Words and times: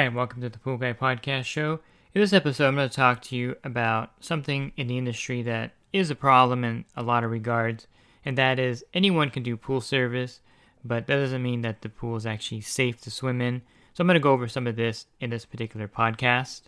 Hi, 0.00 0.06
and 0.06 0.16
welcome 0.16 0.40
to 0.40 0.48
the 0.48 0.58
Pool 0.58 0.78
Guy 0.78 0.94
Podcast 0.94 1.44
Show. 1.44 1.80
In 2.14 2.22
this 2.22 2.32
episode, 2.32 2.68
I'm 2.68 2.76
going 2.76 2.88
to 2.88 2.96
talk 2.96 3.20
to 3.20 3.36
you 3.36 3.56
about 3.62 4.12
something 4.18 4.72
in 4.74 4.86
the 4.86 4.96
industry 4.96 5.42
that 5.42 5.72
is 5.92 6.08
a 6.08 6.14
problem 6.14 6.64
in 6.64 6.86
a 6.96 7.02
lot 7.02 7.22
of 7.22 7.30
regards, 7.30 7.86
and 8.24 8.38
that 8.38 8.58
is 8.58 8.82
anyone 8.94 9.28
can 9.28 9.42
do 9.42 9.58
pool 9.58 9.82
service, 9.82 10.40
but 10.82 11.06
that 11.06 11.18
doesn't 11.18 11.42
mean 11.42 11.60
that 11.60 11.82
the 11.82 11.90
pool 11.90 12.16
is 12.16 12.24
actually 12.24 12.62
safe 12.62 12.98
to 13.02 13.10
swim 13.10 13.42
in. 13.42 13.60
So 13.92 14.00
I'm 14.00 14.06
going 14.06 14.14
to 14.14 14.20
go 14.20 14.32
over 14.32 14.48
some 14.48 14.66
of 14.66 14.76
this 14.76 15.04
in 15.20 15.28
this 15.28 15.44
particular 15.44 15.86
podcast. 15.86 16.62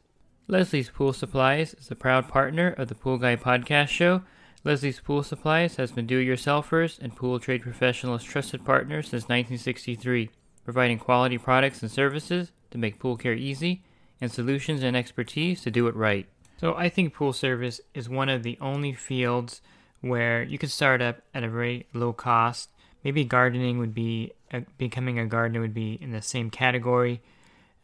Leslie's 0.46 0.90
Pool 0.90 1.14
Supplies 1.14 1.72
is 1.72 1.90
a 1.90 1.96
proud 1.96 2.28
partner 2.28 2.74
of 2.76 2.88
the 2.88 2.94
Pool 2.94 3.16
Guy 3.16 3.36
Podcast 3.36 3.88
Show. 3.88 4.24
Leslie's 4.62 5.00
Pool 5.00 5.22
Supplies 5.22 5.76
has 5.76 5.90
been 5.90 6.06
do-it-yourselfers 6.06 6.98
and 6.98 7.16
pool 7.16 7.40
trade 7.40 7.62
professionals' 7.62 8.24
trusted 8.24 8.62
partner 8.62 9.00
since 9.00 9.22
1963, 9.22 10.28
providing 10.66 10.98
quality 10.98 11.38
products 11.38 11.80
and 11.80 11.90
services 11.90 12.52
to 12.72 12.78
make 12.78 12.98
pool 12.98 13.16
care 13.16 13.34
easy 13.34 13.82
and 14.20 14.30
solutions 14.30 14.82
and 14.82 14.96
expertise 14.96 15.62
to 15.62 15.70
do 15.70 15.86
it 15.86 15.94
right. 15.94 16.26
So 16.58 16.74
I 16.74 16.88
think 16.88 17.14
pool 17.14 17.32
service 17.32 17.80
is 17.94 18.08
one 18.08 18.28
of 18.28 18.42
the 18.42 18.58
only 18.60 18.92
fields 18.92 19.60
where 20.00 20.42
you 20.42 20.58
can 20.58 20.68
start 20.68 21.00
up 21.00 21.22
at 21.34 21.44
a 21.44 21.48
very 21.48 21.86
low 21.92 22.12
cost. 22.12 22.70
Maybe 23.04 23.24
gardening 23.24 23.78
would 23.78 23.94
be 23.94 24.32
uh, 24.52 24.60
becoming 24.78 25.18
a 25.18 25.26
gardener 25.26 25.60
would 25.60 25.74
be 25.74 25.98
in 26.00 26.12
the 26.12 26.22
same 26.22 26.50
category, 26.50 27.20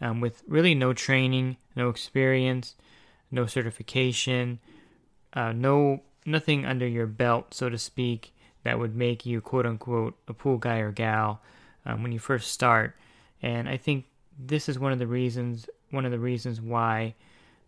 um, 0.01 0.21
with 0.21 0.43
really 0.47 0.75
no 0.75 0.93
training, 0.93 1.57
no 1.75 1.89
experience, 1.89 2.77
no 3.31 3.47
certification, 3.47 4.61
uh, 5.33 5.53
no 5.53 6.03
nothing 6.25 6.65
under 6.65 6.87
your 6.87 7.07
belt, 7.07 7.55
so 7.55 7.69
to 7.69 7.79
speak, 7.79 8.33
that 8.63 8.79
would 8.79 8.95
make 8.95 9.27
you 9.27 9.41
quote 9.41 9.67
unquote 9.67 10.17
a 10.29 10.35
pool 10.35 10.59
guy 10.59 10.79
or 10.79 10.93
gal 10.93 11.41
um, 11.85 12.03
when 12.03 12.13
you 12.13 12.19
first 12.19 12.53
start. 12.53 12.95
And 13.43 13.69
I 13.69 13.77
think 13.77 14.05
this 14.39 14.69
is 14.69 14.79
one 14.79 14.93
of 14.93 14.99
the 14.99 15.07
reasons 15.07 15.69
one 15.91 16.05
of 16.05 16.13
the 16.13 16.19
reasons 16.19 16.61
why 16.61 17.15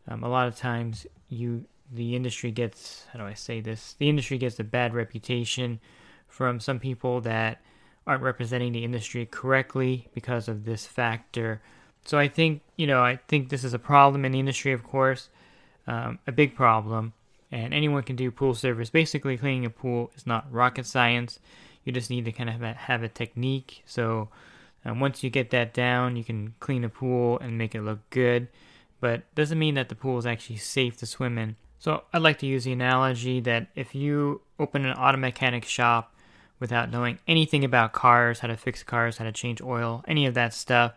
um, 0.09 0.23
a 0.23 0.29
lot 0.29 0.47
of 0.47 0.57
times 0.57 1.07
you 1.29 1.65
the 1.93 2.15
industry 2.15 2.51
gets 2.51 3.07
how 3.13 3.19
do 3.19 3.25
I 3.25 3.35
say 3.35 3.61
this? 3.61 3.97
The 3.99 4.09
industry 4.09 4.39
gets 4.39 4.59
a 4.61 4.65
bad 4.65 4.95
reputation 4.95 5.81
from 6.29 6.61
some 6.61 6.79
people 6.79 7.21
that 7.23 7.61
aren't 8.07 8.23
representing 8.23 8.73
the 8.73 8.85
industry 8.85 9.27
correctly 9.27 10.09
because 10.15 10.49
of 10.49 10.65
this 10.65 10.87
factor. 10.87 11.61
So 12.05 12.19
I 12.19 12.29
think 12.29 12.63
you 12.77 12.87
know 12.87 13.03
I 13.03 13.17
think 13.29 13.49
this 13.49 13.65
is 13.65 13.75
a 13.75 13.79
problem 13.79 14.25
in 14.25 14.33
the 14.33 14.41
industry, 14.41 14.73
of 14.73 14.85
course, 14.85 15.29
um, 15.87 16.19
a 16.27 16.33
big 16.33 16.55
problem, 16.55 17.13
and 17.51 17.75
anyone 17.75 18.03
can 18.03 18.17
do 18.17 18.31
pool 18.31 18.55
service. 18.55 18.91
Basically, 18.91 19.37
cleaning 19.37 19.67
a 19.67 19.71
pool 19.71 20.11
is 20.17 20.27
not 20.27 20.51
rocket 20.53 20.87
science. 20.87 21.41
You 21.85 21.93
just 21.93 22.11
need 22.11 22.27
to 22.27 22.33
kind 22.33 22.49
of 22.49 22.57
have 22.57 22.63
a, 22.63 22.73
have 22.75 23.03
a 23.03 23.09
technique. 23.09 23.83
So 23.87 24.29
um, 24.85 25.01
once 25.01 25.23
you 25.23 25.31
get 25.31 25.51
that 25.51 25.75
down, 25.75 26.17
you 26.17 26.25
can 26.25 26.55
clean 26.61 26.85
a 26.85 26.89
pool 26.89 27.39
and 27.39 27.59
make 27.59 27.75
it 27.75 27.83
look 27.83 27.99
good. 28.11 28.49
But 29.01 29.23
doesn't 29.35 29.59
mean 29.59 29.75
that 29.75 29.89
the 29.89 29.95
pool 29.95 30.19
is 30.19 30.27
actually 30.27 30.57
safe 30.57 30.97
to 30.99 31.07
swim 31.07 31.39
in. 31.39 31.57
So 31.79 32.05
I'd 32.13 32.23
like 32.23 32.39
to 32.41 32.47
use 32.47 32.65
the 32.65 32.73
analogy 32.73 33.41
that 33.41 33.69
if 33.75 33.95
you 33.95 34.43
open 34.59 34.85
an 34.85 34.97
auto 34.97 35.17
mechanic 35.17 35.65
shop 35.65 36.15
without 36.59 36.91
knowing 36.91 37.19
anything 37.27 37.65
about 37.65 37.95
cars, 37.95 38.41
how 38.41 38.49
to 38.49 38.57
fix 38.57 38.83
cars, 38.83 39.17
how 39.17 39.25
to 39.25 39.33
change 39.33 39.63
oil, 39.63 40.05
any 40.07 40.27
of 40.27 40.35
that 40.35 40.53
stuff, 40.53 40.93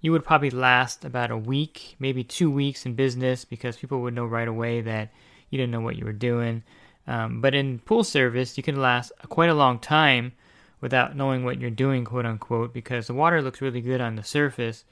you 0.00 0.12
would 0.12 0.24
probably 0.24 0.50
last 0.50 1.04
about 1.04 1.30
a 1.30 1.36
week, 1.36 1.96
maybe 1.98 2.22
two 2.22 2.50
weeks 2.50 2.84
in 2.84 2.94
business 2.94 3.44
because 3.44 3.78
people 3.78 4.02
would 4.02 4.14
know 4.14 4.26
right 4.26 4.46
away 4.46 4.82
that 4.82 5.10
you 5.48 5.56
didn't 5.56 5.72
know 5.72 5.80
what 5.80 5.96
you 5.96 6.04
were 6.04 6.12
doing. 6.12 6.62
Um, 7.06 7.40
but 7.40 7.54
in 7.54 7.78
pool 7.78 8.04
service, 8.04 8.58
you 8.58 8.62
can 8.62 8.76
last 8.76 9.12
quite 9.30 9.48
a 9.48 9.54
long 9.54 9.78
time 9.78 10.32
without 10.80 11.16
knowing 11.16 11.44
what 11.44 11.60
you're 11.60 11.70
doing, 11.70 12.04
quote 12.04 12.26
unquote, 12.26 12.72
because 12.72 13.06
the 13.06 13.14
water 13.14 13.42
looks 13.42 13.60
really 13.60 13.80
good 13.80 14.00
on 14.00 14.16
the 14.16 14.22
surface, 14.22 14.84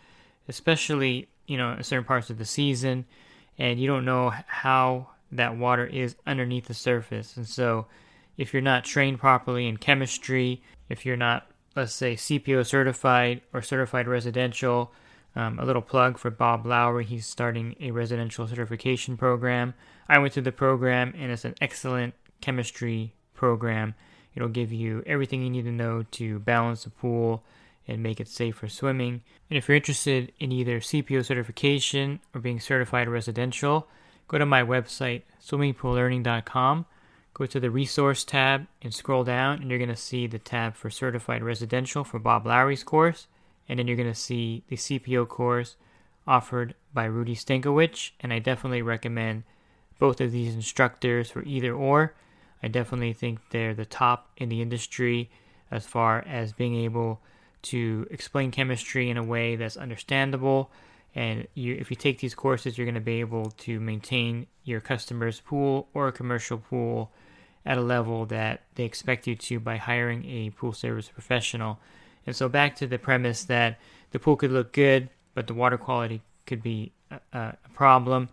especially 0.49 1.29
you 1.47 1.57
know 1.57 1.77
certain 1.83 2.05
parts 2.05 2.31
of 2.31 2.39
the 2.39 2.45
season, 2.45 3.05
and 3.59 3.81
you 3.81 3.87
don't 3.87 4.05
know 4.05 4.33
how 4.47 5.09
that 5.33 5.57
water 5.57 5.87
is 5.87 6.17
underneath 6.27 6.67
the 6.67 6.75
surface. 6.75 7.37
And 7.37 7.47
so, 7.47 7.87
if 8.37 8.53
you're 8.53 8.63
not 8.63 8.85
trained 8.85 9.19
properly 9.19 9.67
in 9.67 9.77
chemistry, 9.77 10.63
if 10.89 11.07
you're 11.07 11.17
not, 11.17 11.47
let's 11.75 11.95
say, 11.95 12.15
CPO 12.15 12.67
certified 12.67 13.41
or 13.53 13.63
certified 13.63 14.07
residential, 14.07 14.93
um, 15.35 15.59
a 15.59 15.65
little 15.65 15.83
plug 15.83 16.19
for 16.19 16.31
Bob 16.31 16.65
Lowry. 16.65 17.05
He's 17.05 17.27
starting 17.27 17.77
a 17.81 17.91
residential 17.91 18.47
certification 18.47 19.17
program. 19.17 19.75
I 20.09 20.19
went 20.19 20.33
through 20.33 20.45
the 20.45 20.53
program, 20.53 21.15
and 21.17 21.31
it's 21.31 21.45
an 21.45 21.55
excellent 21.61 22.15
chemistry 22.41 23.13
program. 23.35 23.95
It'll 24.37 24.49
give 24.49 24.73
you 24.73 25.03
everything 25.07 25.43
you 25.43 25.51
need 25.51 25.65
to 25.65 25.73
know 25.73 26.05
to 26.13 26.39
balance 26.39 26.85
the 26.85 26.91
pool 26.91 27.43
and 27.89 28.03
make 28.03 28.21
it 28.21 28.29
safe 28.29 28.57
for 28.57 28.69
swimming. 28.69 29.23
And 29.49 29.57
if 29.57 29.69
you're 29.69 29.77
interested 29.77 30.33
in 30.39 30.53
either 30.53 30.81
CPO 30.81 31.25
certification 31.25 32.21
or 32.35 32.41
being 32.41 32.61
certified 32.61 33.09
residential, 33.09 33.89
go 34.29 34.39
to 34.39 34.47
my 34.47 34.63
website, 34.63 35.23
swimmingpoollearning.com. 35.43 36.87
Go 37.33 37.47
to 37.47 37.61
the 37.61 37.71
resource 37.71 38.25
tab 38.25 38.67
and 38.81 38.95
scroll 38.95 39.23
down, 39.23 39.61
and 39.61 39.69
you're 39.69 39.79
going 39.79 39.91
to 39.91 39.97
see 39.97 40.27
the 40.27 40.39
tab 40.39 40.75
for 40.75 40.89
certified 40.89 41.43
residential 41.43 42.03
for 42.03 42.19
Bob 42.19 42.47
Lowry's 42.47 42.83
course. 42.83 43.27
And 43.69 43.79
then 43.79 43.87
you're 43.87 43.97
going 43.97 44.09
to 44.09 44.15
see 44.15 44.65
the 44.69 44.77
CPO 44.77 45.29
course 45.29 45.77
offered 46.27 46.75
by 46.95 47.05
Rudy 47.05 47.35
Stankowitz. 47.35 48.13
And 48.21 48.33
I 48.33 48.39
definitely 48.39 48.83
recommend 48.83 49.45
both 49.99 50.21
of 50.21 50.33
these 50.33 50.55
instructors 50.55 51.31
for 51.31 51.43
either 51.45 51.75
or. 51.75 52.15
I 52.67 52.69
definitely 52.69 53.13
think 53.13 53.39
they're 53.51 53.75
the 53.75 53.85
top 53.85 54.29
in 54.37 54.49
the 54.49 54.61
industry 54.61 55.31
as 55.71 55.87
far 55.87 56.25
as 56.27 56.53
being 56.53 56.75
able 56.75 57.21
to 57.63 58.09
explain 58.11 58.51
chemistry 58.51 59.09
in 59.09 59.17
a 59.17 59.23
way 59.23 59.55
that's 59.55 59.77
understandable. 59.77 60.73
And 61.15 61.47
you, 61.55 61.77
if 61.77 61.91
you 61.91 61.97
take 61.97 62.19
these 62.19 62.35
courses, 62.35 62.77
you're 62.77 62.85
going 62.85 62.97
to 62.97 63.01
be 63.01 63.21
able 63.21 63.53
to 63.53 63.79
maintain 63.79 64.49
your 64.65 64.81
customer's 64.81 65.39
pool 65.39 65.87
or 65.95 66.09
a 66.09 66.13
commercial 66.13 66.59
pool 66.59 67.13
at 67.65 67.79
a 67.79 67.83
level 67.83 68.27
that 68.27 68.63
they 68.75 68.83
expect 68.83 69.29
you 69.29 69.37
to 69.37 69.61
by 69.61 69.77
hiring 69.77 70.25
a 70.25 70.51
pool 70.51 70.73
service 70.73 71.09
professional. 71.09 71.79
And 72.27 72.35
so, 72.35 72.49
back 72.49 72.75
to 72.77 72.89
the 72.89 72.99
premise 72.99 73.45
that 73.45 73.79
the 74.11 74.19
pool 74.19 74.35
could 74.35 74.51
look 74.51 74.73
good, 74.73 75.09
but 75.35 75.47
the 75.47 75.55
water 75.55 75.79
quality 75.79 76.21
could 76.47 76.65
be 76.65 76.91
a, 77.13 77.21
a 77.39 77.69
problem. 77.75 78.29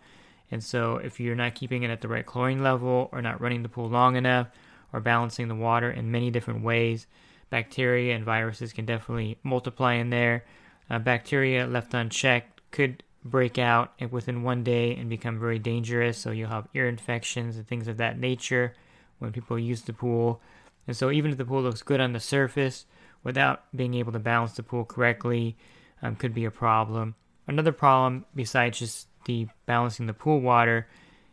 And 0.54 0.62
so, 0.62 0.98
if 0.98 1.18
you're 1.18 1.34
not 1.34 1.56
keeping 1.56 1.82
it 1.82 1.90
at 1.90 2.00
the 2.00 2.06
right 2.06 2.24
chlorine 2.24 2.62
level, 2.62 3.08
or 3.10 3.20
not 3.20 3.40
running 3.40 3.64
the 3.64 3.68
pool 3.68 3.88
long 3.88 4.14
enough, 4.14 4.46
or 4.92 5.00
balancing 5.00 5.48
the 5.48 5.54
water 5.56 5.90
in 5.90 6.12
many 6.12 6.30
different 6.30 6.62
ways, 6.62 7.08
bacteria 7.50 8.14
and 8.14 8.24
viruses 8.24 8.72
can 8.72 8.84
definitely 8.84 9.36
multiply 9.42 9.94
in 9.94 10.10
there. 10.10 10.44
Uh, 10.88 11.00
bacteria 11.00 11.66
left 11.66 11.92
unchecked 11.92 12.60
could 12.70 13.02
break 13.24 13.58
out 13.58 14.00
within 14.12 14.44
one 14.44 14.62
day 14.62 14.94
and 14.94 15.10
become 15.10 15.40
very 15.40 15.58
dangerous. 15.58 16.18
So 16.18 16.30
you'll 16.30 16.50
have 16.50 16.68
ear 16.72 16.88
infections 16.88 17.56
and 17.56 17.66
things 17.66 17.88
of 17.88 17.96
that 17.96 18.20
nature 18.20 18.74
when 19.18 19.32
people 19.32 19.58
use 19.58 19.82
the 19.82 19.92
pool. 19.92 20.40
And 20.86 20.96
so 20.96 21.10
even 21.10 21.32
if 21.32 21.36
the 21.36 21.44
pool 21.44 21.62
looks 21.62 21.82
good 21.82 21.98
on 21.98 22.12
the 22.12 22.20
surface, 22.20 22.86
without 23.24 23.64
being 23.74 23.94
able 23.94 24.12
to 24.12 24.20
balance 24.20 24.52
the 24.52 24.62
pool 24.62 24.84
correctly, 24.84 25.56
um, 26.00 26.14
could 26.14 26.32
be 26.32 26.44
a 26.44 26.52
problem. 26.52 27.16
Another 27.48 27.72
problem, 27.72 28.24
besides 28.36 28.78
just 28.78 29.08
the 29.24 29.48
balancing 29.66 30.06
the 30.06 30.14
pool 30.14 30.40
water, 30.40 30.86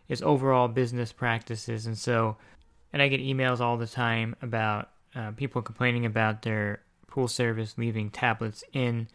is 0.10 0.22
overall 0.22 0.68
business 0.68 1.12
practices. 1.12 1.86
And 1.86 1.98
so, 1.98 2.38
and 2.92 3.02
I 3.02 3.08
get 3.08 3.22
emails 3.22 3.60
all 3.60 3.78
the 3.78 3.88
time 3.88 4.36
about 4.42 4.90
uh, 5.16 5.32
people 5.32 5.62
complaining 5.62 6.06
about 6.06 6.42
their 6.42 6.82
pool 7.08 7.28
service 7.28 7.78
leaving 7.78 8.10
tablets 8.10 8.64
in 8.74 9.08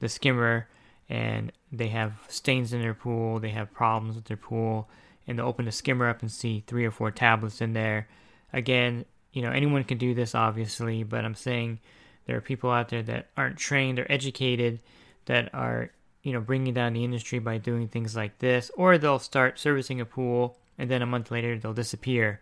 the 0.00 0.08
skimmer 0.08 0.68
and 1.08 1.52
they 1.72 1.88
have 1.88 2.12
stains 2.28 2.72
in 2.72 2.80
their 2.80 2.94
pool, 2.94 3.38
they 3.40 3.50
have 3.50 3.72
problems 3.72 4.14
with 4.14 4.26
their 4.26 4.36
pool, 4.36 4.88
and 5.26 5.38
they'll 5.38 5.46
open 5.46 5.64
the 5.64 5.72
skimmer 5.72 6.08
up 6.08 6.20
and 6.20 6.30
see 6.30 6.62
three 6.66 6.84
or 6.84 6.90
four 6.90 7.10
tablets 7.10 7.60
in 7.60 7.72
there. 7.72 8.08
Again, 8.52 9.04
you 9.32 9.42
know, 9.42 9.50
anyone 9.50 9.84
can 9.84 9.98
do 9.98 10.14
this 10.14 10.34
obviously, 10.34 11.02
but 11.02 11.24
I'm 11.24 11.34
saying 11.34 11.80
there 12.26 12.36
are 12.36 12.42
people 12.42 12.70
out 12.70 12.88
there 12.90 13.02
that 13.02 13.28
aren't 13.36 13.56
trained 13.56 13.98
or 13.98 14.06
educated 14.10 14.80
that 15.26 15.52
are, 15.54 15.90
you 16.22 16.32
know, 16.32 16.40
bringing 16.40 16.74
down 16.74 16.92
the 16.92 17.04
industry 17.04 17.38
by 17.38 17.58
doing 17.58 17.88
things 17.88 18.16
like 18.16 18.38
this, 18.38 18.70
or 18.76 18.98
they'll 18.98 19.18
start 19.18 19.58
servicing 19.58 20.00
a 20.00 20.04
pool 20.04 20.58
and 20.76 20.90
then 20.90 21.02
a 21.02 21.06
month 21.06 21.30
later 21.30 21.58
they'll 21.58 21.72
disappear 21.72 22.40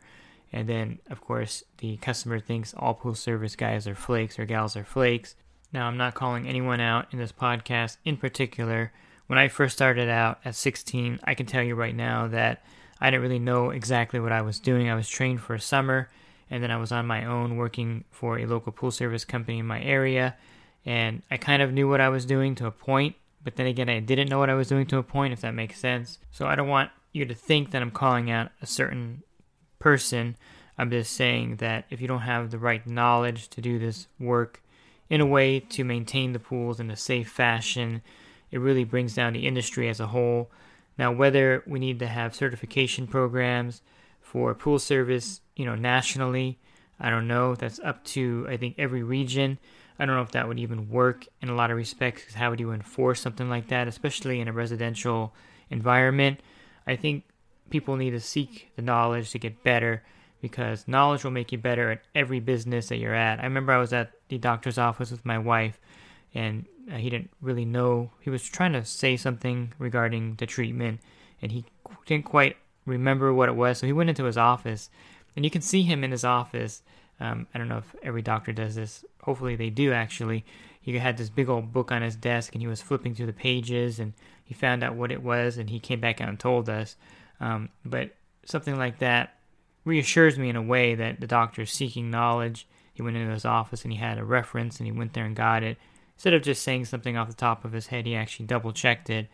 And 0.52 0.68
then, 0.68 0.98
of 1.10 1.20
course, 1.20 1.64
the 1.78 1.96
customer 1.98 2.38
thinks 2.38 2.74
all 2.74 2.94
pool 2.94 3.14
service 3.14 3.56
guys 3.56 3.86
are 3.86 3.94
flakes 3.94 4.38
or 4.38 4.46
gals 4.46 4.76
are 4.76 4.84
flakes. 4.84 5.34
Now, 5.72 5.86
I'm 5.86 5.96
not 5.96 6.14
calling 6.14 6.46
anyone 6.48 6.80
out 6.80 7.06
in 7.12 7.18
this 7.18 7.32
podcast 7.32 7.96
in 8.04 8.16
particular. 8.16 8.92
When 9.26 9.38
I 9.38 9.48
first 9.48 9.74
started 9.74 10.08
out 10.08 10.38
at 10.44 10.54
16, 10.54 11.20
I 11.24 11.34
can 11.34 11.46
tell 11.46 11.62
you 11.62 11.74
right 11.74 11.94
now 11.94 12.28
that 12.28 12.62
I 13.00 13.10
didn't 13.10 13.22
really 13.22 13.40
know 13.40 13.70
exactly 13.70 14.20
what 14.20 14.32
I 14.32 14.42
was 14.42 14.60
doing. 14.60 14.88
I 14.88 14.94
was 14.94 15.08
trained 15.08 15.40
for 15.40 15.54
a 15.54 15.60
summer, 15.60 16.08
and 16.48 16.62
then 16.62 16.70
I 16.70 16.76
was 16.76 16.92
on 16.92 17.06
my 17.06 17.24
own 17.24 17.56
working 17.56 18.04
for 18.10 18.38
a 18.38 18.46
local 18.46 18.72
pool 18.72 18.92
service 18.92 19.24
company 19.24 19.58
in 19.58 19.66
my 19.66 19.82
area. 19.82 20.36
And 20.86 21.22
I 21.30 21.36
kind 21.36 21.60
of 21.60 21.72
knew 21.72 21.88
what 21.88 22.00
I 22.00 22.08
was 22.08 22.24
doing 22.24 22.54
to 22.54 22.66
a 22.66 22.70
point, 22.70 23.16
but 23.46 23.54
then 23.54 23.68
again, 23.68 23.88
I 23.88 24.00
didn't 24.00 24.28
know 24.28 24.40
what 24.40 24.50
I 24.50 24.54
was 24.54 24.66
doing 24.66 24.86
to 24.86 24.98
a 24.98 25.04
point, 25.04 25.32
if 25.32 25.42
that 25.42 25.54
makes 25.54 25.78
sense. 25.78 26.18
So 26.32 26.48
I 26.48 26.56
don't 26.56 26.66
want 26.66 26.90
you 27.12 27.24
to 27.26 27.32
think 27.32 27.70
that 27.70 27.80
I'm 27.80 27.92
calling 27.92 28.28
out 28.28 28.50
a 28.60 28.66
certain 28.66 29.22
person. 29.78 30.34
I'm 30.76 30.90
just 30.90 31.12
saying 31.12 31.58
that 31.58 31.84
if 31.88 32.00
you 32.00 32.08
don't 32.08 32.22
have 32.22 32.50
the 32.50 32.58
right 32.58 32.84
knowledge 32.84 33.46
to 33.50 33.60
do 33.60 33.78
this 33.78 34.08
work 34.18 34.64
in 35.08 35.20
a 35.20 35.26
way 35.26 35.60
to 35.60 35.84
maintain 35.84 36.32
the 36.32 36.40
pools 36.40 36.80
in 36.80 36.90
a 36.90 36.96
safe 36.96 37.30
fashion, 37.30 38.02
it 38.50 38.58
really 38.58 38.82
brings 38.82 39.14
down 39.14 39.34
the 39.34 39.46
industry 39.46 39.88
as 39.88 40.00
a 40.00 40.08
whole. 40.08 40.50
Now, 40.98 41.12
whether 41.12 41.62
we 41.68 41.78
need 41.78 42.00
to 42.00 42.08
have 42.08 42.34
certification 42.34 43.06
programs 43.06 43.80
for 44.20 44.52
pool 44.56 44.80
service, 44.80 45.40
you 45.54 45.66
know, 45.66 45.76
nationally, 45.76 46.58
I 46.98 47.10
don't 47.10 47.28
know. 47.28 47.54
That's 47.54 47.78
up 47.78 48.02
to 48.06 48.44
I 48.50 48.56
think 48.56 48.74
every 48.76 49.04
region. 49.04 49.60
I 49.98 50.04
don't 50.04 50.16
know 50.16 50.22
if 50.22 50.32
that 50.32 50.48
would 50.48 50.58
even 50.58 50.90
work 50.90 51.26
in 51.40 51.48
a 51.48 51.54
lot 51.54 51.70
of 51.70 51.76
respects. 51.76 52.34
How 52.34 52.50
would 52.50 52.60
you 52.60 52.72
enforce 52.72 53.20
something 53.20 53.48
like 53.48 53.68
that, 53.68 53.88
especially 53.88 54.40
in 54.40 54.48
a 54.48 54.52
residential 54.52 55.34
environment? 55.70 56.40
I 56.86 56.96
think 56.96 57.24
people 57.70 57.96
need 57.96 58.10
to 58.10 58.20
seek 58.20 58.70
the 58.76 58.82
knowledge 58.82 59.30
to 59.30 59.38
get 59.38 59.62
better 59.62 60.02
because 60.40 60.86
knowledge 60.86 61.24
will 61.24 61.30
make 61.30 61.50
you 61.50 61.58
better 61.58 61.90
at 61.90 62.02
every 62.14 62.40
business 62.40 62.88
that 62.88 62.98
you're 62.98 63.14
at. 63.14 63.40
I 63.40 63.44
remember 63.44 63.72
I 63.72 63.78
was 63.78 63.92
at 63.92 64.12
the 64.28 64.38
doctor's 64.38 64.78
office 64.78 65.10
with 65.10 65.24
my 65.24 65.38
wife, 65.38 65.80
and 66.34 66.66
uh, 66.92 66.96
he 66.96 67.10
didn't 67.10 67.30
really 67.40 67.64
know. 67.64 68.10
He 68.20 68.30
was 68.30 68.44
trying 68.44 68.72
to 68.74 68.84
say 68.84 69.16
something 69.16 69.72
regarding 69.78 70.36
the 70.36 70.46
treatment, 70.46 71.00
and 71.40 71.52
he 71.52 71.64
didn't 72.04 72.26
quite 72.26 72.56
remember 72.84 73.32
what 73.32 73.48
it 73.48 73.56
was. 73.56 73.78
So 73.78 73.86
he 73.86 73.92
went 73.92 74.10
into 74.10 74.24
his 74.24 74.36
office, 74.36 74.90
and 75.34 75.44
you 75.44 75.50
can 75.50 75.62
see 75.62 75.82
him 75.82 76.04
in 76.04 76.10
his 76.10 76.24
office. 76.24 76.82
Um, 77.20 77.46
I 77.54 77.58
don't 77.58 77.68
know 77.68 77.78
if 77.78 77.94
every 78.02 78.22
doctor 78.22 78.52
does 78.52 78.74
this. 78.74 79.04
Hopefully, 79.22 79.56
they 79.56 79.70
do 79.70 79.92
actually. 79.92 80.44
He 80.80 80.96
had 80.98 81.16
this 81.16 81.30
big 81.30 81.48
old 81.48 81.72
book 81.72 81.90
on 81.90 82.02
his 82.02 82.14
desk, 82.16 82.54
and 82.54 82.62
he 82.62 82.68
was 82.68 82.82
flipping 82.82 83.14
through 83.14 83.26
the 83.26 83.32
pages, 83.32 83.98
and 83.98 84.12
he 84.44 84.54
found 84.54 84.84
out 84.84 84.94
what 84.94 85.10
it 85.10 85.22
was, 85.22 85.58
and 85.58 85.70
he 85.70 85.80
came 85.80 86.00
back 86.00 86.20
out 86.20 86.28
and 86.28 86.38
told 86.38 86.68
us. 86.68 86.96
Um, 87.40 87.70
but 87.84 88.14
something 88.44 88.76
like 88.76 88.98
that 89.00 89.34
reassures 89.84 90.38
me 90.38 90.48
in 90.48 90.56
a 90.56 90.62
way 90.62 90.94
that 90.94 91.20
the 91.20 91.26
doctor 91.26 91.62
is 91.62 91.70
seeking 91.70 92.10
knowledge. 92.10 92.66
He 92.92 93.02
went 93.02 93.16
into 93.16 93.32
his 93.32 93.44
office 93.44 93.82
and 93.82 93.92
he 93.92 93.98
had 93.98 94.18
a 94.18 94.24
reference, 94.24 94.78
and 94.78 94.86
he 94.86 94.92
went 94.92 95.12
there 95.14 95.24
and 95.24 95.36
got 95.36 95.62
it. 95.62 95.76
Instead 96.14 96.34
of 96.34 96.42
just 96.42 96.62
saying 96.62 96.86
something 96.86 97.16
off 97.16 97.28
the 97.28 97.34
top 97.34 97.64
of 97.64 97.72
his 97.72 97.88
head, 97.88 98.06
he 98.06 98.14
actually 98.14 98.46
double 98.46 98.72
checked 98.72 99.10
it. 99.10 99.28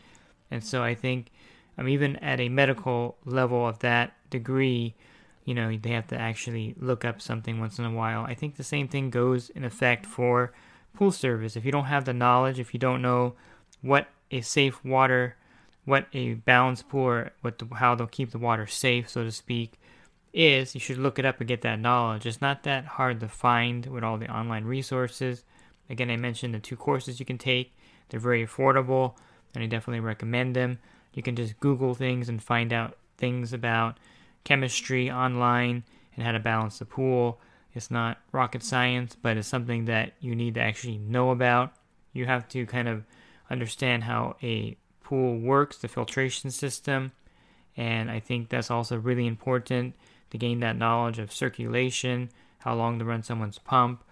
And 0.50 0.64
so 0.64 0.82
I 0.82 0.94
think, 0.94 1.30
um, 1.78 1.88
even 1.88 2.16
at 2.16 2.40
a 2.40 2.48
medical 2.48 3.16
level 3.24 3.66
of 3.66 3.78
that 3.80 4.14
degree, 4.30 4.94
you 5.44 5.54
know, 5.54 5.76
they 5.76 5.90
have 5.90 6.06
to 6.08 6.18
actually 6.18 6.74
look 6.78 7.04
up 7.04 7.20
something 7.20 7.58
once 7.58 7.78
in 7.78 7.84
a 7.84 7.90
while. 7.90 8.24
I 8.24 8.34
think 8.34 8.56
the 8.56 8.64
same 8.64 8.88
thing 8.88 9.10
goes 9.10 9.50
in 9.50 9.64
effect 9.64 10.06
for 10.06 10.52
pool 10.94 11.10
service. 11.10 11.56
If 11.56 11.64
you 11.64 11.72
don't 11.72 11.86
have 11.86 12.04
the 12.04 12.12
knowledge, 12.12 12.60
if 12.60 12.72
you 12.72 12.80
don't 12.80 13.02
know 13.02 13.34
what 13.80 14.08
a 14.30 14.40
safe 14.40 14.84
water, 14.84 15.36
what 15.84 16.06
a 16.12 16.34
balanced 16.34 16.88
pool, 16.88 17.06
or 17.06 17.32
what 17.40 17.58
the, 17.58 17.66
how 17.74 17.94
they'll 17.94 18.06
keep 18.06 18.30
the 18.30 18.38
water 18.38 18.66
safe, 18.66 19.08
so 19.08 19.24
to 19.24 19.32
speak, 19.32 19.80
is, 20.32 20.74
you 20.74 20.80
should 20.80 20.98
look 20.98 21.18
it 21.18 21.24
up 21.24 21.40
and 21.40 21.48
get 21.48 21.62
that 21.62 21.80
knowledge. 21.80 22.24
It's 22.24 22.40
not 22.40 22.62
that 22.62 22.84
hard 22.84 23.20
to 23.20 23.28
find 23.28 23.86
with 23.86 24.04
all 24.04 24.16
the 24.16 24.32
online 24.32 24.64
resources. 24.64 25.44
Again, 25.90 26.10
I 26.10 26.16
mentioned 26.16 26.54
the 26.54 26.60
two 26.60 26.76
courses 26.76 27.18
you 27.18 27.26
can 27.26 27.38
take. 27.38 27.74
They're 28.08 28.20
very 28.20 28.46
affordable, 28.46 29.14
and 29.54 29.62
I 29.62 29.66
definitely 29.66 30.00
recommend 30.00 30.54
them. 30.54 30.78
You 31.12 31.22
can 31.22 31.36
just 31.36 31.58
Google 31.60 31.94
things 31.94 32.28
and 32.28 32.42
find 32.42 32.72
out 32.72 32.96
things 33.18 33.52
about 33.52 33.98
chemistry 34.44 35.10
online 35.10 35.84
and 36.16 36.24
how 36.24 36.32
to 36.32 36.38
balance 36.40 36.78
the 36.78 36.84
pool. 36.84 37.40
It's 37.74 37.90
not 37.90 38.18
rocket 38.32 38.62
science, 38.62 39.16
but 39.20 39.36
it's 39.36 39.48
something 39.48 39.86
that 39.86 40.12
you 40.20 40.34
need 40.34 40.54
to 40.54 40.60
actually 40.60 40.98
know 40.98 41.30
about. 41.30 41.72
You 42.12 42.26
have 42.26 42.48
to 42.48 42.66
kind 42.66 42.88
of 42.88 43.04
understand 43.50 44.04
how 44.04 44.36
a 44.42 44.76
pool 45.02 45.38
works, 45.38 45.78
the 45.78 45.88
filtration 45.88 46.50
system, 46.50 47.12
and 47.76 48.10
I 48.10 48.20
think 48.20 48.48
that's 48.48 48.70
also 48.70 48.98
really 48.98 49.26
important 49.26 49.94
to 50.30 50.38
gain 50.38 50.60
that 50.60 50.76
knowledge 50.76 51.18
of 51.18 51.32
circulation, 51.32 52.30
how 52.58 52.74
long 52.74 52.98
to 52.98 53.04
run 53.04 53.22
someone's 53.22 53.58
pump, 53.58 54.04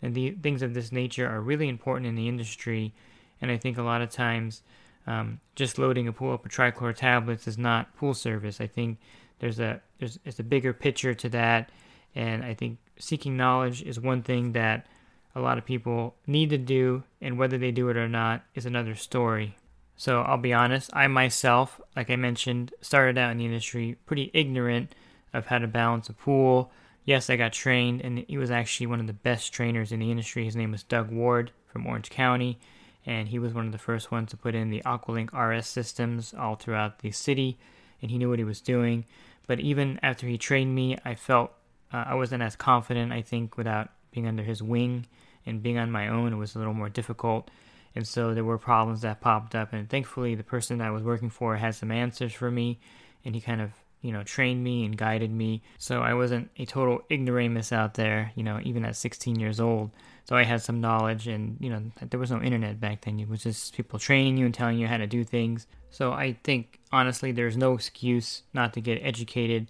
and 0.00 0.14
the 0.14 0.30
things 0.30 0.62
of 0.62 0.74
this 0.74 0.92
nature 0.92 1.28
are 1.28 1.40
really 1.40 1.68
important 1.68 2.06
in 2.06 2.14
the 2.14 2.28
industry. 2.28 2.92
And 3.40 3.50
I 3.50 3.56
think 3.56 3.78
a 3.78 3.82
lot 3.82 4.02
of 4.02 4.10
times, 4.10 4.62
um, 5.06 5.40
just 5.54 5.78
loading 5.78 6.06
a 6.06 6.12
pool 6.12 6.32
up 6.34 6.44
with 6.44 6.52
trichlor 6.52 6.94
tablets 6.94 7.48
is 7.48 7.58
not 7.58 7.96
pool 7.96 8.14
service. 8.14 8.60
I 8.60 8.66
think 8.66 8.98
there's 9.38 9.60
a 9.60 9.80
there's 9.98 10.18
it's 10.24 10.38
a 10.38 10.44
bigger 10.44 10.72
picture 10.72 11.14
to 11.14 11.28
that, 11.30 11.70
and 12.14 12.44
I 12.44 12.54
think 12.54 12.78
seeking 12.98 13.36
knowledge 13.36 13.82
is 13.82 14.00
one 14.00 14.22
thing 14.22 14.52
that 14.52 14.86
a 15.34 15.40
lot 15.40 15.58
of 15.58 15.64
people 15.64 16.14
need 16.26 16.50
to 16.50 16.58
do, 16.58 17.04
and 17.20 17.38
whether 17.38 17.58
they 17.58 17.70
do 17.70 17.88
it 17.88 17.96
or 17.96 18.08
not 18.08 18.42
is 18.54 18.66
another 18.66 18.94
story. 18.94 19.56
So 19.96 20.22
I'll 20.22 20.38
be 20.38 20.52
honest, 20.52 20.90
I 20.92 21.06
myself, 21.08 21.80
like 21.96 22.08
I 22.08 22.16
mentioned, 22.16 22.72
started 22.80 23.18
out 23.18 23.32
in 23.32 23.38
the 23.38 23.46
industry 23.46 23.96
pretty 24.06 24.30
ignorant 24.32 24.94
of 25.34 25.46
how 25.46 25.58
to 25.58 25.66
balance 25.66 26.08
a 26.08 26.12
pool. 26.12 26.70
Yes, 27.04 27.30
I 27.30 27.36
got 27.36 27.52
trained, 27.52 28.00
and 28.02 28.24
he 28.28 28.38
was 28.38 28.50
actually 28.50 28.86
one 28.86 29.00
of 29.00 29.06
the 29.06 29.12
best 29.12 29.52
trainers 29.52 29.92
in 29.92 29.98
the 29.98 30.10
industry. 30.10 30.44
His 30.44 30.56
name 30.56 30.72
was 30.72 30.82
Doug 30.82 31.10
Ward 31.10 31.50
from 31.66 31.86
Orange 31.86 32.10
County, 32.10 32.58
and 33.04 33.28
he 33.28 33.38
was 33.38 33.52
one 33.52 33.66
of 33.66 33.72
the 33.72 33.78
first 33.78 34.10
ones 34.10 34.30
to 34.30 34.36
put 34.36 34.54
in 34.54 34.70
the 34.70 34.82
Aqualink 34.84 35.32
RS 35.32 35.66
systems 35.66 36.34
all 36.34 36.54
throughout 36.54 37.00
the 37.00 37.10
city, 37.10 37.58
and 38.00 38.10
he 38.10 38.18
knew 38.18 38.28
what 38.28 38.38
he 38.38 38.44
was 38.44 38.60
doing. 38.60 39.04
But 39.46 39.60
even 39.60 39.98
after 40.02 40.26
he 40.26 40.38
trained 40.38 40.74
me, 40.74 40.98
I 41.04 41.14
felt 41.14 41.52
uh, 41.92 42.04
I 42.06 42.14
wasn't 42.14 42.42
as 42.42 42.56
confident, 42.56 43.12
I 43.12 43.22
think, 43.22 43.56
without 43.56 43.90
being 44.10 44.26
under 44.26 44.42
his 44.42 44.62
wing 44.62 45.06
and 45.46 45.62
being 45.62 45.78
on 45.78 45.90
my 45.90 46.08
own. 46.08 46.32
It 46.32 46.36
was 46.36 46.54
a 46.54 46.58
little 46.58 46.74
more 46.74 46.88
difficult. 46.88 47.50
And 47.94 48.06
so 48.06 48.34
there 48.34 48.44
were 48.44 48.58
problems 48.58 49.00
that 49.00 49.20
popped 49.20 49.54
up. 49.54 49.72
And 49.72 49.88
thankfully, 49.88 50.34
the 50.34 50.44
person 50.44 50.80
I 50.80 50.90
was 50.90 51.02
working 51.02 51.30
for 51.30 51.56
had 51.56 51.74
some 51.74 51.90
answers 51.90 52.32
for 52.32 52.50
me. 52.50 52.78
And 53.24 53.34
he 53.34 53.40
kind 53.40 53.60
of, 53.60 53.72
you 54.02 54.12
know, 54.12 54.22
trained 54.22 54.62
me 54.62 54.84
and 54.84 54.96
guided 54.96 55.30
me. 55.30 55.62
So 55.78 56.02
I 56.02 56.14
wasn't 56.14 56.50
a 56.56 56.64
total 56.64 57.02
ignoramus 57.10 57.72
out 57.72 57.94
there, 57.94 58.32
you 58.34 58.42
know, 58.42 58.60
even 58.62 58.84
at 58.84 58.96
16 58.96 59.38
years 59.38 59.60
old. 59.60 59.90
So 60.24 60.36
I 60.36 60.44
had 60.44 60.62
some 60.62 60.80
knowledge. 60.80 61.26
And, 61.26 61.56
you 61.60 61.70
know, 61.70 61.82
there 62.08 62.20
was 62.20 62.30
no 62.30 62.40
internet 62.40 62.80
back 62.80 63.02
then. 63.02 63.18
It 63.18 63.28
was 63.28 63.42
just 63.42 63.74
people 63.74 63.98
training 63.98 64.36
you 64.36 64.46
and 64.46 64.54
telling 64.54 64.78
you 64.78 64.86
how 64.86 64.98
to 64.98 65.06
do 65.06 65.24
things. 65.24 65.66
So 65.90 66.12
I 66.12 66.36
think, 66.44 66.78
honestly, 66.92 67.32
there's 67.32 67.56
no 67.56 67.74
excuse 67.74 68.42
not 68.52 68.74
to 68.74 68.80
get 68.80 69.00
educated 69.02 69.68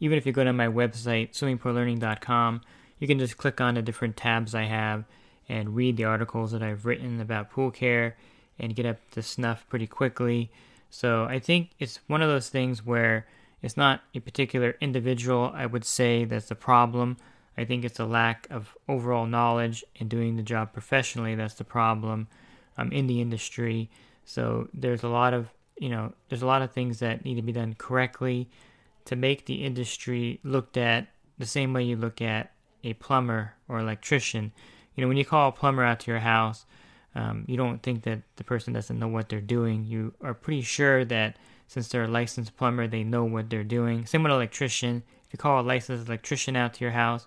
even 0.00 0.18
if 0.18 0.26
you 0.26 0.32
go 0.32 0.44
to 0.44 0.52
my 0.52 0.68
website, 0.68 1.32
swimmingpoollearning.com, 1.32 2.60
you 2.98 3.06
can 3.06 3.18
just 3.18 3.36
click 3.36 3.60
on 3.60 3.74
the 3.74 3.82
different 3.82 4.16
tabs 4.16 4.54
I 4.54 4.64
have 4.64 5.04
and 5.48 5.74
read 5.74 5.96
the 5.96 6.04
articles 6.04 6.52
that 6.52 6.62
I've 6.62 6.86
written 6.86 7.20
about 7.20 7.50
pool 7.50 7.70
care 7.70 8.16
and 8.58 8.74
get 8.74 8.86
up 8.86 8.96
to 9.12 9.22
snuff 9.22 9.66
pretty 9.68 9.86
quickly. 9.86 10.50
So 10.90 11.24
I 11.24 11.38
think 11.38 11.70
it's 11.78 12.00
one 12.06 12.22
of 12.22 12.28
those 12.28 12.48
things 12.48 12.84
where 12.84 13.26
it's 13.62 13.76
not 13.76 14.02
a 14.14 14.20
particular 14.20 14.76
individual, 14.80 15.50
I 15.54 15.66
would 15.66 15.84
say, 15.84 16.24
that's 16.24 16.46
the 16.46 16.54
problem. 16.54 17.16
I 17.56 17.64
think 17.64 17.84
it's 17.84 17.98
a 17.98 18.04
lack 18.04 18.46
of 18.50 18.76
overall 18.88 19.26
knowledge 19.26 19.84
and 19.98 20.08
doing 20.08 20.36
the 20.36 20.42
job 20.42 20.72
professionally 20.72 21.34
that's 21.34 21.54
the 21.54 21.64
problem 21.64 22.28
um, 22.76 22.92
in 22.92 23.08
the 23.08 23.20
industry. 23.20 23.90
So 24.24 24.68
there's 24.72 25.02
a 25.02 25.08
lot 25.08 25.34
of, 25.34 25.48
you 25.78 25.88
know, 25.88 26.12
there's 26.28 26.42
a 26.42 26.46
lot 26.46 26.62
of 26.62 26.72
things 26.72 27.00
that 27.00 27.24
need 27.24 27.34
to 27.34 27.42
be 27.42 27.52
done 27.52 27.74
correctly 27.76 28.48
to 29.06 29.16
make 29.16 29.46
the 29.46 29.64
industry 29.64 30.38
looked 30.44 30.76
at 30.76 31.08
the 31.38 31.46
same 31.46 31.72
way 31.72 31.82
you 31.82 31.96
look 31.96 32.22
at 32.22 32.52
a 32.84 32.92
plumber 32.94 33.54
or 33.68 33.80
electrician. 33.80 34.52
You 34.94 35.02
know, 35.02 35.08
when 35.08 35.16
you 35.16 35.24
call 35.24 35.48
a 35.48 35.52
plumber 35.52 35.82
out 35.82 36.00
to 36.00 36.10
your 36.10 36.20
house, 36.20 36.64
um, 37.14 37.44
you 37.48 37.56
don't 37.56 37.82
think 37.82 38.04
that 38.04 38.20
the 38.36 38.44
person 38.44 38.72
doesn't 38.72 38.98
know 38.98 39.08
what 39.08 39.28
they're 39.28 39.40
doing. 39.40 39.84
You 39.84 40.14
are 40.22 40.34
pretty 40.34 40.62
sure 40.62 41.04
that 41.06 41.36
since 41.68 41.88
they're 41.88 42.04
a 42.04 42.08
licensed 42.08 42.56
plumber, 42.56 42.88
they 42.88 43.04
know 43.04 43.24
what 43.24 43.50
they're 43.50 43.62
doing. 43.62 44.06
Same 44.06 44.22
with 44.22 44.32
an 44.32 44.36
electrician. 44.36 45.02
If 45.26 45.34
you 45.34 45.38
call 45.38 45.60
a 45.60 45.62
licensed 45.62 46.08
electrician 46.08 46.56
out 46.56 46.74
to 46.74 46.84
your 46.84 46.92
house, 46.92 47.26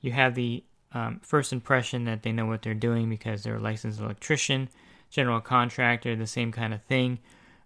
you 0.00 0.12
have 0.12 0.34
the 0.34 0.64
um, 0.92 1.20
first 1.22 1.52
impression 1.52 2.04
that 2.04 2.22
they 2.22 2.32
know 2.32 2.46
what 2.46 2.62
they're 2.62 2.74
doing 2.74 3.08
because 3.08 3.42
they're 3.42 3.56
a 3.56 3.60
licensed 3.60 4.00
electrician, 4.00 4.70
general 5.10 5.40
contractor, 5.40 6.16
the 6.16 6.26
same 6.26 6.52
kind 6.52 6.72
of 6.74 6.82
thing. 6.82 7.18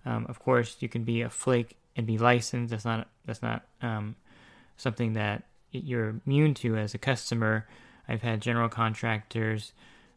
Um, 0.04 0.26
of 0.28 0.40
course, 0.40 0.76
you 0.80 0.88
can 0.88 1.04
be 1.04 1.22
a 1.22 1.30
flake 1.30 1.76
and 1.96 2.06
be 2.06 2.18
licensed. 2.18 2.70
That's 2.70 2.84
not 2.84 3.08
that's 3.24 3.42
not 3.42 3.64
um, 3.80 4.16
something 4.76 5.14
that 5.14 5.44
you're 5.70 6.20
immune 6.26 6.54
to 6.54 6.76
as 6.76 6.94
a 6.94 6.98
customer. 6.98 7.66
I've 8.08 8.22
had 8.22 8.40
general 8.40 8.68
contractors 8.68 9.72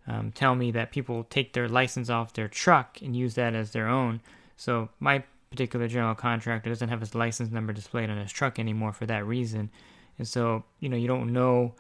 um, 0.08 0.32
tell 0.32 0.56
me 0.56 0.72
that 0.72 0.92
people 0.92 1.24
take 1.24 1.54
their 1.54 1.68
license 1.68 2.10
off 2.10 2.34
their 2.34 2.48
truck 2.48 3.00
and 3.02 3.16
use 3.16 3.36
that 3.36 3.56
as 3.56 3.72
their 3.72 3.88
own. 3.88 4.22
So 4.58 4.90
my 5.00 5.24
particular 5.50 5.88
general 5.88 6.16
contractor 6.16 6.70
doesn't 6.70 6.90
have 6.90 7.00
his 7.00 7.16
license 7.16 7.52
number 7.52 7.74
displayed 7.74 8.10
on 8.10 8.18
his 8.18 8.32
truck 8.32 8.60
anymore 8.60 8.94
for 8.94 9.06
that 9.08 9.26
reason. 9.26 9.70
And 10.18 10.28
so, 10.28 10.64
you 10.80 10.90
know, 10.90 10.98
you 10.98 11.08
don't 11.08 11.34
know 11.34 11.74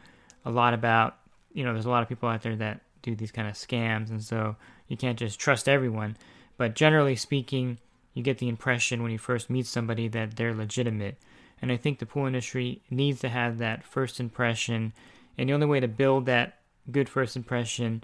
a 0.45 0.51
lot 0.51 0.73
about, 0.73 1.17
you 1.53 1.63
know, 1.63 1.73
there's 1.73 1.85
a 1.85 1.89
lot 1.89 2.01
of 2.01 2.09
people 2.09 2.29
out 2.29 2.41
there 2.41 2.55
that 2.55 2.81
do 3.01 3.15
these 3.15 3.31
kind 3.31 3.47
of 3.47 3.53
scams. 3.53 4.09
And 4.09 4.23
so 4.23 4.55
you 4.87 4.97
can't 4.97 5.19
just 5.19 5.39
trust 5.39 5.69
everyone. 5.69 6.17
But 6.57 6.75
generally 6.75 7.15
speaking, 7.15 7.77
you 8.13 8.23
get 8.23 8.39
the 8.39 8.49
impression 8.49 9.03
when 9.03 9.11
you 9.11 9.17
first 9.17 9.49
meet 9.49 9.67
somebody 9.67 10.07
that 10.07 10.35
they're 10.35 10.55
legitimate. 10.55 11.17
And 11.61 11.71
I 11.71 11.77
think 11.77 11.99
the 11.99 12.05
pool 12.05 12.25
industry 12.25 12.81
needs 12.89 13.19
to 13.21 13.29
have 13.29 13.57
that 13.57 13.83
first 13.83 14.19
impression. 14.19 14.93
And 15.37 15.49
the 15.49 15.53
only 15.53 15.67
way 15.67 15.79
to 15.79 15.87
build 15.87 16.25
that 16.25 16.59
good 16.91 17.07
first 17.07 17.35
impression 17.35 18.03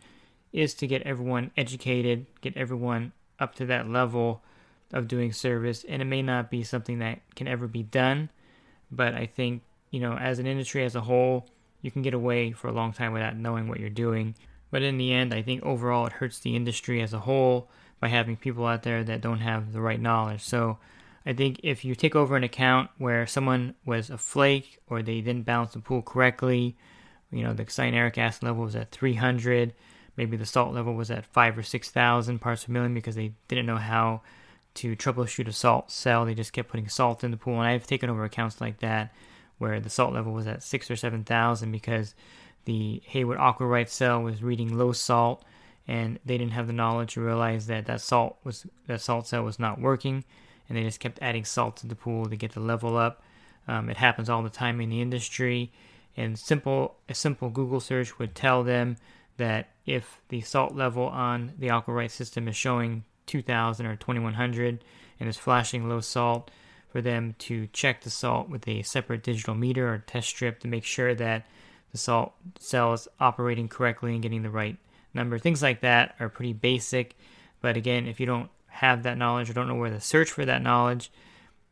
is 0.54 0.74
to 0.76 0.88
get 0.88 1.02
everyone 1.04 1.52
educated, 1.58 2.28
get 2.42 2.56
everyone 2.56 3.14
up 3.40 3.56
to 3.56 3.66
that 3.66 3.90
level 3.90 4.44
of 4.96 5.08
doing 5.08 5.32
service. 5.32 5.86
And 5.88 6.02
it 6.02 6.06
may 6.06 6.24
not 6.24 6.50
be 6.50 6.64
something 6.64 7.00
that 7.00 7.20
can 7.36 7.48
ever 7.48 7.68
be 7.68 7.84
done, 7.84 8.30
but 8.90 9.14
I 9.14 9.28
think, 9.28 9.62
you 9.92 10.00
know, 10.00 10.14
as 10.14 10.40
an 10.40 10.48
industry 10.48 10.84
as 10.84 10.96
a 10.96 11.02
whole, 11.02 11.46
you 11.82 11.92
can 11.92 12.02
get 12.02 12.16
away 12.16 12.52
for 12.54 12.70
a 12.70 12.74
long 12.74 12.94
time 12.94 13.14
without 13.14 13.36
knowing 13.36 13.68
what 13.68 13.80
you're 13.80 13.90
doing. 13.90 14.34
But 14.72 14.82
in 14.82 14.98
the 14.98 15.14
end, 15.14 15.34
I 15.34 15.44
think 15.44 15.64
overall 15.64 16.08
it 16.08 16.14
hurts 16.14 16.40
the 16.40 16.56
industry 16.56 17.02
as 17.02 17.14
a 17.14 17.20
whole 17.20 17.70
by 18.00 18.08
having 18.08 18.38
people 18.38 18.66
out 18.66 18.84
there 18.84 19.04
that 19.04 19.22
don't 19.22 19.40
have 19.40 19.74
the 19.74 19.82
right 19.82 20.02
knowledge. 20.02 20.42
So 20.42 20.80
I 21.26 21.34
think 21.34 21.60
if 21.62 21.84
you 21.84 21.94
take 21.94 22.16
over 22.16 22.36
an 22.36 22.44
account 22.44 22.90
where 22.98 23.28
someone 23.28 23.76
was 23.86 24.10
a 24.10 24.18
flake 24.18 24.80
or 24.88 25.02
they 25.02 25.22
didn't 25.22 25.46
balance 25.46 25.74
the 25.74 25.80
pool 25.80 26.02
correctly, 26.02 26.76
you 27.32 27.44
know, 27.44 27.54
the 27.54 27.66
cyanuric 27.66 28.18
acid 28.18 28.44
level 28.44 28.64
was 28.64 28.76
at 28.76 28.92
300, 28.92 29.74
maybe 30.16 30.38
the 30.38 30.46
salt 30.46 30.74
level 30.74 30.94
was 30.94 31.12
at 31.12 31.26
5 31.26 31.58
or 31.58 31.64
6,000 31.64 32.40
parts 32.40 32.64
per 32.64 32.72
million 32.72 32.94
because 32.94 33.16
they 33.16 33.34
didn't 33.48 33.66
know 33.66 33.78
how 33.78 34.22
to 34.76 34.96
troubleshoot 34.96 35.48
a 35.48 35.52
salt 35.52 35.92
cell. 35.92 36.26
They 36.26 36.34
just 36.34 36.54
kept 36.54 36.70
putting 36.70 36.90
salt 36.90 37.24
in 37.24 37.32
the 37.32 37.38
pool. 37.38 37.60
And 37.60 37.68
I've 37.68 37.88
taken 37.88 38.10
over 38.10 38.24
accounts 38.24 38.62
like 38.62 38.80
that 38.80 39.14
where 39.58 39.80
the 39.80 39.90
salt 39.90 40.14
level 40.14 40.34
was 40.34 40.48
at 40.48 40.64
6 40.64 40.92
or 40.92 40.96
7,000 40.96 41.72
because 41.72 42.14
the 42.66 43.02
Hayward 43.06 43.40
Aquarite 43.40 43.90
cell 43.90 44.22
was 44.22 44.44
reading 44.44 44.78
low 44.78 44.92
salt 44.92 45.44
and 45.88 46.20
they 46.26 46.38
didn't 46.38 46.54
have 46.54 46.68
the 46.68 46.74
knowledge 46.74 47.14
to 47.14 47.22
realize 47.22 47.68
that 47.68 47.86
that 47.86 48.02
salt 48.02 48.38
was 48.44 48.66
that 48.88 49.02
salt 49.02 49.28
cell 49.28 49.44
was 49.44 49.60
not 49.60 49.80
working 49.80 50.24
and 50.68 50.78
they 50.78 50.84
just 50.84 51.00
kept 51.00 51.20
adding 51.22 51.46
salt 51.46 51.78
to 51.78 51.88
the 51.88 51.96
pool 51.96 52.26
to 52.26 52.36
get 52.36 52.54
the 52.54 52.60
level 52.60 52.98
up. 52.98 53.22
Um, 53.68 53.90
it 53.90 53.98
happens 53.98 54.30
all 54.30 54.44
the 54.44 54.50
time 54.50 54.82
in 54.82 54.90
the 54.90 55.02
industry, 55.02 55.72
and 56.18 56.38
simple 56.38 56.96
a 57.08 57.14
simple 57.14 57.50
Google 57.50 57.80
search 57.80 58.18
would 58.20 58.36
tell 58.36 58.64
them 58.64 58.98
that 59.38 59.70
if 59.86 60.22
the 60.30 60.42
salt 60.42 60.76
level 60.76 61.06
on 61.08 61.54
the 61.58 61.68
Aquarite 61.68 62.12
system 62.12 62.48
is 62.48 62.56
showing 62.56 63.04
2,000 63.28 63.86
or 63.86 63.96
2,100 63.96 64.84
and 65.20 65.30
is 65.30 65.38
flashing 65.38 65.88
low 65.88 66.02
salt, 66.02 66.52
for 66.96 67.02
them 67.02 67.36
to 67.38 67.68
check 67.74 68.02
the 68.02 68.10
salt 68.10 68.48
with 68.48 68.66
a 68.70 68.82
separate 68.82 69.22
digital 69.22 69.54
meter 69.54 69.94
or 69.94 69.98
test 69.98 70.30
strip 70.30 70.62
to 70.62 70.68
make 70.70 70.86
sure 70.86 71.14
that 71.14 71.46
the 71.92 71.98
salt 71.98 72.32
cell 72.58 72.94
is 72.94 73.06
operating 73.20 73.68
correctly 73.68 74.14
and 74.14 74.22
getting 74.22 74.44
the 74.44 74.50
right 74.50 74.78
number. 75.14 75.38
Things 75.38 75.62
like 75.62 75.82
that 75.82 76.16
are 76.22 76.30
pretty 76.30 76.54
basic, 76.54 77.18
but 77.60 77.76
again, 77.76 78.08
if 78.08 78.22
you 78.22 78.26
don't 78.26 78.50
have 78.68 79.04
that 79.04 79.18
knowledge 79.18 79.50
or 79.50 79.54
don't 79.54 79.68
know 79.68 79.76
where 79.76 79.90
to 79.90 80.00
search 80.00 80.32
for 80.32 80.46
that 80.46 80.62
knowledge, 80.62 81.12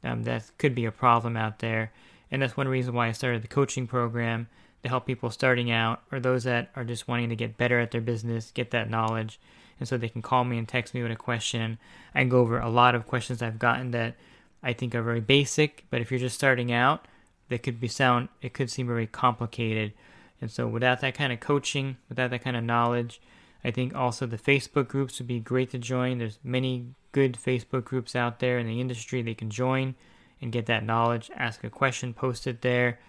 um, 0.04 0.24
that 0.24 0.52
could 0.58 0.76
be 0.76 0.84
a 0.84 0.92
problem 0.92 1.38
out 1.38 1.60
there. 1.60 1.94
And 2.30 2.42
that's 2.42 2.58
one 2.58 2.68
reason 2.68 2.94
why 2.94 3.08
I 3.08 3.14
started 3.14 3.44
the 3.44 3.48
coaching 3.48 3.88
program 3.88 4.50
to 4.84 4.90
help 4.90 5.06
people 5.06 5.30
starting 5.30 5.72
out 5.72 6.02
or 6.12 6.20
those 6.20 6.44
that 6.44 6.70
are 6.76 6.84
just 6.84 7.08
wanting 7.08 7.30
to 7.30 7.36
get 7.38 7.56
better 7.56 7.80
at 7.80 7.92
their 7.92 8.02
business, 8.02 8.52
get 8.52 8.72
that 8.72 8.90
knowledge. 8.90 9.40
And 9.84 9.88
so 9.90 9.98
they 9.98 10.08
can 10.08 10.22
call 10.22 10.46
me 10.46 10.58
and 10.58 10.66
text 10.66 10.94
me 10.94 11.04
with 11.04 11.12
a 11.12 11.18
question. 11.18 11.78
I 12.16 12.24
go 12.24 12.40
over 12.40 12.58
a 12.58 12.70
lot 12.70 12.96
of 12.96 13.06
questions 13.06 13.42
I've 13.42 13.60
gotten 13.60 13.92
that 13.92 14.16
I 14.64 14.72
think 14.72 14.96
are 14.96 15.04
very 15.04 15.20
basic, 15.20 15.84
but 15.90 16.00
if 16.00 16.10
you're 16.10 16.22
just 16.22 16.38
starting 16.38 16.72
out, 16.72 17.06
that 17.50 17.64
could 17.64 17.82
be 17.82 17.90
sound 17.90 18.30
it 18.42 18.54
could 18.54 18.72
seem 18.72 18.88
very 18.88 19.08
complicated. 19.08 19.92
And 20.40 20.50
so 20.50 20.70
without 20.70 21.02
that 21.02 21.16
kind 21.16 21.34
of 21.34 21.42
coaching, 21.42 21.98
without 22.08 22.30
that 22.30 22.46
kind 22.46 22.56
of 22.56 22.64
knowledge, 22.64 23.20
I 23.62 23.72
think 23.72 23.94
also 23.94 24.26
the 24.26 24.38
Facebook 24.38 24.88
groups 24.88 25.20
would 25.20 25.28
be 25.28 25.42
great 25.42 25.72
to 25.72 25.78
join. 25.80 26.18
There's 26.18 26.40
many 26.46 26.86
good 27.12 27.34
Facebook 27.34 27.84
groups 27.84 28.16
out 28.16 28.40
there 28.40 28.58
in 28.60 28.68
the 28.68 28.80
industry 28.80 29.22
they 29.22 29.34
can 29.34 29.50
join 29.50 29.96
and 30.42 30.54
get 30.54 30.66
that 30.68 30.86
knowledge, 30.86 31.30
ask 31.36 31.62
a 31.66 31.70
question, 31.70 32.14
post 32.14 32.48
it 32.48 32.62
there. 32.62 33.00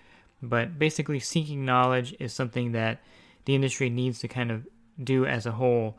But 0.43 0.76
basically, 0.76 1.21
seeking 1.21 1.64
knowledge 1.64 2.16
is 2.19 2.33
something 2.33 2.73
that 2.73 2.99
the 3.45 3.54
industry 3.54 3.90
needs 3.90 4.19
to 4.19 4.26
kind 4.26 4.50
of 4.50 4.66
do 5.00 5.25
as 5.25 5.47
a 5.47 5.52
whole. 5.52 5.97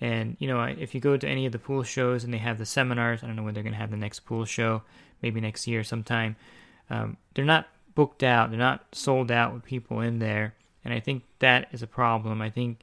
And, 0.00 0.36
you 0.38 0.46
know, 0.46 0.62
if 0.62 0.94
you 0.94 1.00
go 1.00 1.16
to 1.16 1.28
any 1.28 1.46
of 1.46 1.52
the 1.52 1.58
pool 1.58 1.82
shows 1.82 2.24
and 2.24 2.32
they 2.32 2.38
have 2.38 2.58
the 2.58 2.66
seminars, 2.66 3.22
I 3.22 3.26
don't 3.26 3.36
know 3.36 3.42
when 3.42 3.54
they're 3.54 3.62
going 3.62 3.72
to 3.72 3.78
have 3.78 3.90
the 3.90 3.96
next 3.96 4.20
pool 4.20 4.44
show, 4.44 4.82
maybe 5.22 5.40
next 5.40 5.66
year 5.66 5.82
sometime, 5.82 6.36
um, 6.88 7.16
they're 7.34 7.44
not 7.44 7.68
booked 7.94 8.22
out, 8.22 8.50
they're 8.50 8.58
not 8.58 8.86
sold 8.92 9.30
out 9.32 9.52
with 9.52 9.64
people 9.64 10.00
in 10.00 10.20
there. 10.20 10.54
And 10.84 10.94
I 10.94 11.00
think 11.00 11.24
that 11.40 11.68
is 11.72 11.82
a 11.82 11.86
problem. 11.86 12.40
I 12.40 12.50
think 12.50 12.78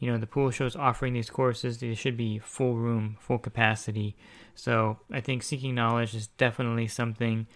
you 0.00 0.10
know 0.10 0.18
the 0.18 0.26
pool 0.26 0.50
shows 0.50 0.74
offering 0.74 1.12
these 1.12 1.30
courses 1.30 1.78
they 1.78 1.94
should 1.94 2.16
be 2.16 2.38
full 2.38 2.74
room 2.74 3.16
full 3.20 3.38
capacity 3.38 4.16
so 4.54 4.98
i 5.12 5.20
think 5.20 5.42
seeking 5.42 5.74
knowledge 5.74 6.14
is 6.14 6.26
definitely 6.26 6.88
something 6.88 7.46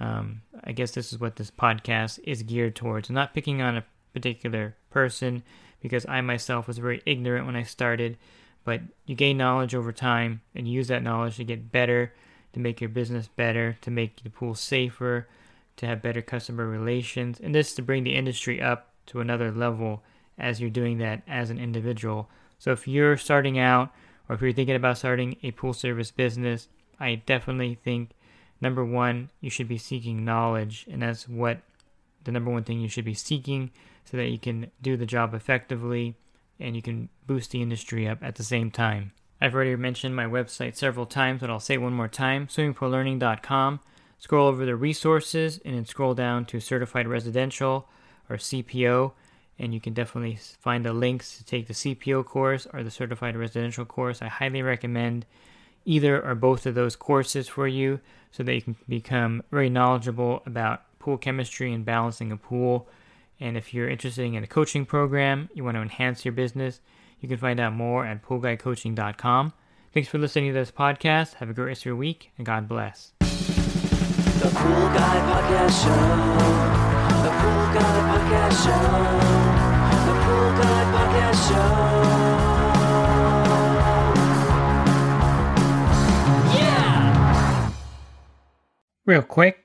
um, 0.00 0.40
i 0.64 0.72
guess 0.72 0.92
this 0.92 1.12
is 1.12 1.18
what 1.18 1.36
this 1.36 1.50
podcast 1.50 2.18
is 2.24 2.42
geared 2.44 2.74
towards 2.74 3.10
I'm 3.10 3.14
not 3.16 3.34
picking 3.34 3.60
on 3.60 3.76
a 3.76 3.84
particular 4.14 4.76
person 4.90 5.42
because 5.80 6.06
i 6.08 6.20
myself 6.20 6.66
was 6.66 6.78
very 6.78 7.02
ignorant 7.04 7.46
when 7.46 7.56
i 7.56 7.64
started 7.64 8.16
but 8.68 8.82
you 9.06 9.14
gain 9.14 9.38
knowledge 9.38 9.74
over 9.74 9.92
time 9.92 10.42
and 10.54 10.68
use 10.68 10.88
that 10.88 11.02
knowledge 11.02 11.36
to 11.36 11.42
get 11.42 11.72
better 11.72 12.12
to 12.52 12.60
make 12.60 12.82
your 12.82 12.90
business 12.90 13.26
better 13.26 13.78
to 13.80 13.90
make 13.90 14.22
the 14.22 14.28
pool 14.28 14.54
safer 14.54 15.26
to 15.78 15.86
have 15.86 16.02
better 16.02 16.20
customer 16.20 16.66
relations 16.66 17.40
and 17.40 17.54
this 17.54 17.74
to 17.74 17.80
bring 17.80 18.04
the 18.04 18.14
industry 18.14 18.60
up 18.60 18.90
to 19.06 19.20
another 19.20 19.50
level 19.50 20.02
as 20.36 20.60
you're 20.60 20.68
doing 20.68 20.98
that 20.98 21.22
as 21.26 21.48
an 21.48 21.58
individual. 21.58 22.28
So 22.58 22.70
if 22.72 22.86
you're 22.86 23.16
starting 23.16 23.58
out 23.58 23.90
or 24.28 24.34
if 24.34 24.42
you're 24.42 24.52
thinking 24.52 24.76
about 24.76 24.98
starting 24.98 25.38
a 25.42 25.52
pool 25.52 25.72
service 25.72 26.10
business, 26.10 26.68
I 27.00 27.14
definitely 27.14 27.78
think 27.82 28.10
number 28.60 28.84
one, 28.84 29.30
you 29.40 29.48
should 29.48 29.68
be 29.68 29.78
seeking 29.78 30.26
knowledge, 30.26 30.84
and 30.90 31.00
that's 31.00 31.26
what 31.26 31.62
the 32.24 32.32
number 32.32 32.50
one 32.50 32.64
thing 32.64 32.80
you 32.80 32.88
should 32.90 33.06
be 33.06 33.14
seeking 33.14 33.70
so 34.04 34.18
that 34.18 34.28
you 34.28 34.38
can 34.38 34.70
do 34.82 34.98
the 34.98 35.06
job 35.06 35.32
effectively 35.32 36.16
and 36.60 36.76
you 36.76 36.82
can 36.82 37.08
boost 37.26 37.50
the 37.50 37.62
industry 37.62 38.08
up 38.08 38.18
at 38.22 38.36
the 38.36 38.42
same 38.42 38.70
time. 38.70 39.12
I've 39.40 39.54
already 39.54 39.76
mentioned 39.76 40.16
my 40.16 40.24
website 40.24 40.74
several 40.74 41.06
times, 41.06 41.40
but 41.40 41.50
I'll 41.50 41.60
say 41.60 41.78
one 41.78 41.92
more 41.92 42.08
time 42.08 42.48
swimmingpoollearning.com. 42.48 43.80
Scroll 44.18 44.48
over 44.48 44.66
the 44.66 44.74
resources 44.74 45.60
and 45.64 45.76
then 45.76 45.84
scroll 45.84 46.14
down 46.14 46.44
to 46.46 46.58
certified 46.58 47.06
residential 47.06 47.88
or 48.28 48.36
CPO 48.36 49.12
and 49.58 49.74
you 49.74 49.80
can 49.80 49.92
definitely 49.92 50.36
find 50.36 50.84
the 50.84 50.92
links 50.92 51.36
to 51.36 51.44
take 51.44 51.66
the 51.66 51.74
CPO 51.74 52.24
course 52.24 52.66
or 52.72 52.82
the 52.82 52.90
certified 52.90 53.36
residential 53.36 53.84
course. 53.84 54.22
I 54.22 54.28
highly 54.28 54.62
recommend 54.62 55.26
either 55.84 56.24
or 56.24 56.34
both 56.34 56.66
of 56.66 56.74
those 56.74 56.94
courses 56.94 57.48
for 57.48 57.66
you 57.66 58.00
so 58.30 58.42
that 58.42 58.54
you 58.54 58.62
can 58.62 58.76
become 58.88 59.42
very 59.50 59.68
knowledgeable 59.68 60.42
about 60.46 60.82
pool 60.98 61.18
chemistry 61.18 61.72
and 61.72 61.84
balancing 61.84 62.30
a 62.30 62.36
pool. 62.36 62.88
And 63.40 63.56
if 63.56 63.72
you're 63.72 63.88
interested 63.88 64.24
in 64.24 64.42
a 64.42 64.46
coaching 64.46 64.84
program, 64.84 65.48
you 65.54 65.64
want 65.64 65.76
to 65.76 65.82
enhance 65.82 66.24
your 66.24 66.32
business, 66.32 66.80
you 67.20 67.28
can 67.28 67.38
find 67.38 67.60
out 67.60 67.72
more 67.72 68.04
at 68.04 68.22
poolguycoaching.com. 68.22 69.52
Thanks 69.94 70.08
for 70.08 70.18
listening 70.18 70.52
to 70.52 70.58
this 70.58 70.70
podcast. 70.70 71.34
Have 71.34 71.50
a 71.50 71.52
great 71.54 71.66
rest 71.66 71.82
of 71.82 71.86
your 71.86 71.96
week, 71.96 72.30
and 72.36 72.46
God 72.46 72.68
bless. 72.68 73.12
The 73.20 74.50
Pool 74.54 74.88
Guy 74.94 75.18
Podcast 75.28 75.82
Show. 75.82 75.90
The 77.22 77.30
Pool 77.30 77.66
Guy 77.74 77.98
Podcast 78.08 78.64
Show. 78.64 78.82
The 80.06 80.14
Pool 80.24 80.50
Guy 80.62 80.82
Podcast 80.92 81.48
Show. 81.48 81.88
Yeah! 86.58 87.72
Real 89.06 89.22
quick, 89.22 89.64